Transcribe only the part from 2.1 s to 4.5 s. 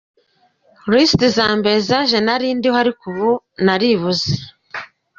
nari ndiho, ariko ubu naribuze.